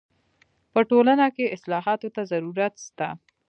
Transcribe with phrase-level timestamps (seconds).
[0.73, 3.07] په ټولنه کي اصلاحاتو ته ضرورت سته.